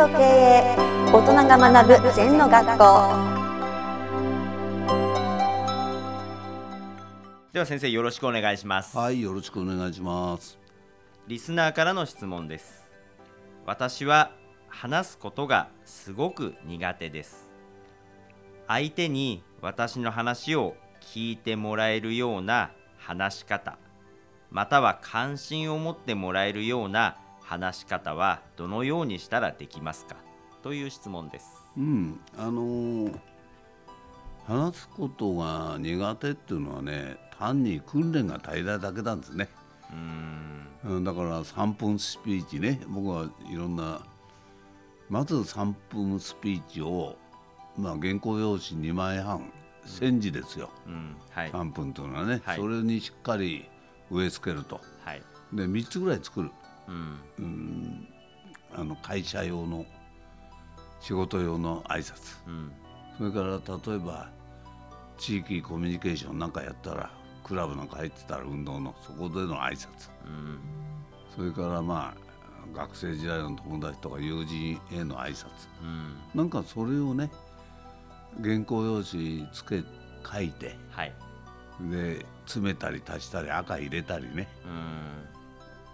[0.00, 0.76] と経営
[1.12, 2.78] 大人が学ぶ禅の学校。
[7.52, 8.96] では先生よろしくお願いします。
[8.96, 10.58] はい、よろしくお願いします。
[11.28, 12.86] リスナーからの質問です。
[13.66, 14.30] 私は
[14.68, 17.50] 話すことがすごく苦手です。
[18.68, 23.76] 相手に私の話を聞いてもらえるような話し方
[24.50, 27.18] または関心を持ってもらえるような
[27.50, 30.14] 話し方はどのようにしたらできますか？
[30.62, 31.46] という質問です。
[31.76, 33.18] うん、あのー
[34.46, 39.48] 話すことが苦手っていうのはね、単に訓練が足りないだけなんですね。
[39.90, 40.96] うーん。
[40.96, 44.00] うん、だから3分スピーチね、僕はいろんな、
[45.08, 47.16] まず3分スピーチを、
[47.76, 49.52] まあ、原稿用紙2枚半、
[49.86, 51.16] 1000字ですよ、うん。
[51.30, 51.50] はい。
[51.52, 52.56] 3分というのはね、はい。
[52.56, 53.68] それにしっかり
[54.10, 54.80] 植え付けると。
[55.04, 55.22] はい。
[55.52, 56.50] で、3つぐらい作る。
[57.38, 58.08] うん。
[58.74, 59.84] あの会社用の
[61.00, 62.36] 仕事用の挨拶。
[62.46, 62.72] うん。
[63.18, 64.30] それから例えば
[65.18, 67.10] 地域コミュニケーションなんかやったら
[67.44, 70.10] クラブなんか入ってたら運動のそこでの挨拶。
[70.24, 70.58] うん。
[71.34, 75.46] それからまあ学生時代の友達とか友人への挨拶。
[75.82, 76.16] うん。
[76.34, 77.30] なんかそれをね
[78.42, 79.82] 原稿用紙つけ
[80.30, 81.12] 書いてはい。
[81.90, 84.48] で詰めたり足したり赤入れたりね。
[84.64, 85.39] うん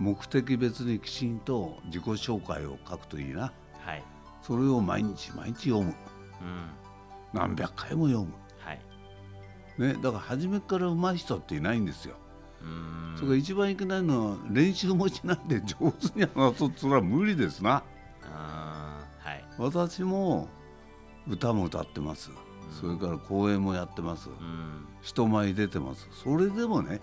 [0.00, 3.52] 目的別にきちんと自己紹介を書くといいな
[3.84, 4.02] はい
[4.42, 5.94] それを毎日毎日読む
[6.40, 6.70] うん
[7.32, 8.80] 何百回も読むはい
[9.78, 12.16] ね、だから初めから上手い人っていないんですよ。
[12.60, 17.82] うーんそれが一番いけないのは練習もしないで上手に話そうとそれは無理ですな。
[18.24, 20.48] あーはい私も
[21.28, 22.30] 歌も歌ってます。
[22.80, 24.28] それから公演もやってます。
[24.28, 26.08] うん人前に出てます。
[26.22, 27.00] それでもね、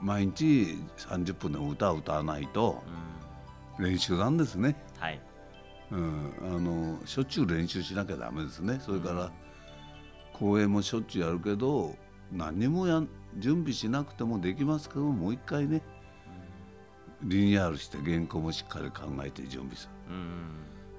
[0.00, 2.82] 毎日30分でも歌を歌わないと
[3.78, 4.76] うん練習なんですね。
[4.98, 5.20] はい
[5.90, 8.78] うん、あのしょっちゅう練習しなきゃダメですね。
[8.80, 9.32] それから
[10.34, 11.96] 公演もしょっちゅうやるけど
[12.32, 13.08] 何にもやん
[13.38, 15.82] 準備しなくてもできますけどもう一回ね
[17.22, 20.48] リニューアルして原稿もしっかり考えて準備すうん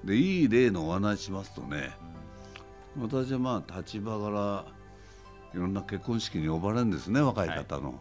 [0.04, 0.08] る。
[0.08, 1.90] でいい例のお話しますとね
[2.98, 4.64] 私はまあ立場から
[5.54, 8.00] いろんな結婚式に呼ばれるんですね若い方の。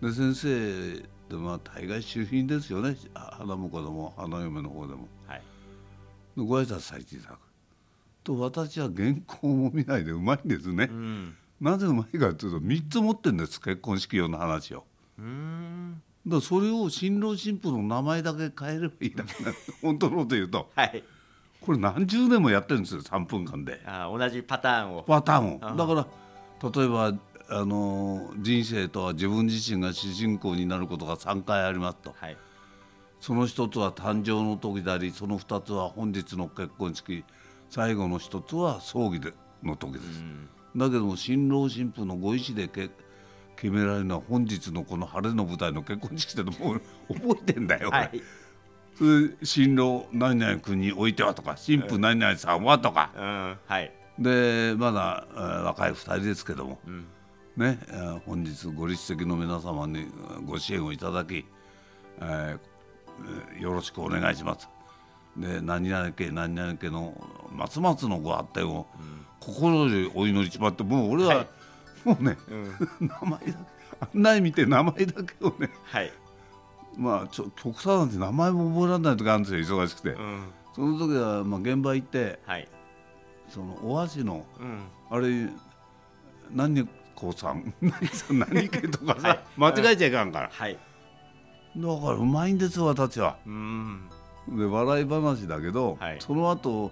[0.00, 0.94] で先生
[1.28, 2.96] でまあ大概周品ですよね。
[3.14, 5.08] あ花婿でも花嫁の方でも。
[5.26, 5.42] はい。
[6.36, 7.30] ご挨拶されていた。
[7.30, 7.38] だく
[8.24, 11.36] と私は原稿も見ないでうまいんですね、うん。
[11.60, 13.60] なぜうまいかというと3つ持ってるんです。
[13.60, 14.84] 結婚式用の話を。
[15.18, 16.02] うーん。
[16.26, 20.70] だそれを新郎新婦の名前だけ変えればいいだけな 本当のこと言うと。
[20.74, 21.02] はい。
[21.60, 23.82] これ何十年もやってるんですよ3分間で。
[23.84, 25.02] あー同じパターンを。
[25.02, 27.14] パターンあをだから例えば
[27.50, 32.14] あの人生とは自分自身が主人公になることが3回ありますと。
[32.18, 32.36] はい。
[33.20, 37.24] その一つは誕生の時でありその二つは本日の結婚式。
[37.70, 40.24] 最後の一つは葬儀での時です、
[40.74, 42.90] だけども新郎新婦のご意思でけ
[43.56, 46.80] 決められるのは本日のこの晴れの舞台の結婚式ってもう
[47.14, 48.18] 覚えてんだよ、は俺。
[48.18, 48.22] い
[49.44, 53.58] 新郎何々君においてはとか新婦何々さんはとか、うん。
[53.66, 53.92] はい。
[54.18, 57.06] でまだ、えー若い2人ですけども、ん
[57.56, 61.44] ねえー本日ご立席の皆様にえーご支援をいただき、
[62.20, 62.58] えー
[63.54, 64.68] えーよろしくお願いします。
[65.36, 67.14] で何々家何々家の
[67.54, 68.86] ますますのご発展を
[69.40, 71.48] 心よりお祈りしまってもう俺は、はい。
[72.04, 72.36] もうね、
[73.00, 73.52] 名前だけ
[74.00, 76.12] 案内見て名前だけをねはい。
[76.96, 80.42] まあちょ極端なんて名前も覚えられない時あるんですよ忙しくて、うん。
[80.74, 82.66] その時はまあ現場行ってはい。
[83.48, 84.80] そのお箸のうん。
[85.10, 85.48] あれ
[86.52, 86.88] 何
[87.20, 87.72] 子さん。
[87.82, 89.40] 何さん何家とかさ、はい。
[89.56, 90.78] 間違えちゃいかんから、はい。
[91.76, 93.36] だからうまいんです私は。
[93.46, 94.08] うん。
[94.48, 96.16] で笑い話だけど、はい。
[96.20, 96.90] その後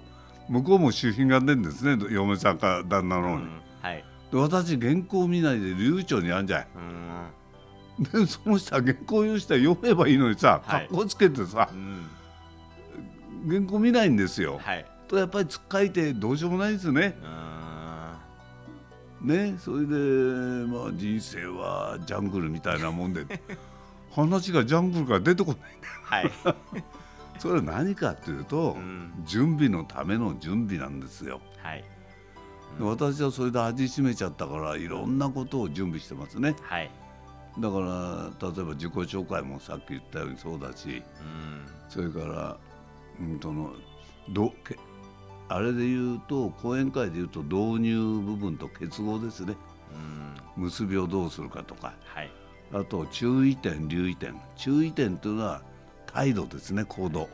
[0.48, 3.50] 向こうも主品が出るんですね嫁さんか旦那のう方に、ん。
[3.82, 4.04] はい。
[4.30, 6.66] で私原稿見ないで流暢にやんじゃ
[7.98, 8.04] うん。
[8.04, 10.82] んでその人は原稿用紙して読めばいいのにさはい。
[10.88, 12.06] 格好つけてさう、ん。
[13.48, 14.86] 原稿見ないんですよ、はい。
[15.08, 17.16] とやっぱりつっかいてどうしようもないですよね。
[17.22, 17.47] うん
[19.20, 19.94] ねそれで
[20.66, 23.24] まあ人生はジャングルみたいなもんで
[24.12, 25.94] 話がジャングルから出てこないんだよ。
[26.02, 26.30] はい。
[27.38, 29.12] それは何かっていうと、うん。
[29.24, 31.40] 準備のための準備なんですよ。
[31.62, 31.84] はい。
[32.78, 36.56] で私はそれで味しめちゃったからいろんなことを準備してますね。
[36.62, 36.90] はい。
[37.58, 41.66] だから例えば自己紹介もさっき言ったようにそうだしうん。
[41.88, 42.56] それから、
[43.20, 43.72] うん、との
[44.30, 44.76] どけ
[45.48, 49.56] あれで言うと講演会で言うと導入部分と結合ですね。
[50.56, 50.64] うん。
[50.64, 51.94] 結びをどうするかとか。
[52.04, 52.30] はい。
[52.72, 54.38] あと注意点留意点。
[54.56, 55.62] 注意点というのは
[56.06, 57.28] 態度ですね行動。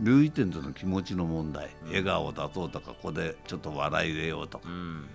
[0.00, 0.04] うん。
[0.04, 5.06] 留意点というのは気持ちの問題、笑顔を出そうとかここでちょっと笑い入れようとか、うん。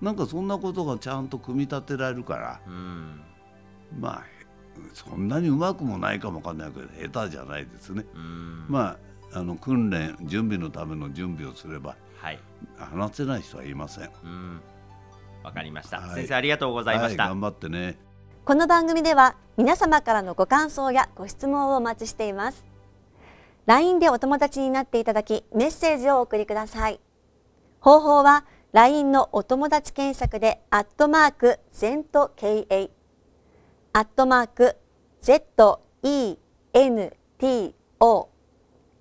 [0.00, 2.60] なんかそんなことがちゃんと組み立てられるから。
[2.66, 3.20] うん。
[3.98, 4.24] まあ
[4.94, 8.06] そんなにうまくもないかもわかんないけど下手じゃないですね。
[8.14, 8.64] うん。
[8.68, 12.38] まああの訓練準備のための準備をすればはい。
[12.76, 14.10] 話せない人はいません。
[14.24, 14.60] うん。
[15.42, 16.14] わかりました、はい。
[16.16, 17.96] 先生ありがとうございました、はい、頑張ってね。
[18.44, 22.64] この番組では皆様からのご感想やご質問をお待ちしています。
[23.66, 27.00] LINE でお友達になっていただきメッセージをお送りください。
[27.80, 32.90] 方法は LINE のお友達検索でアットマーク ZENTKA
[33.92, 34.76] アットマーク
[35.22, 35.80] ZENTO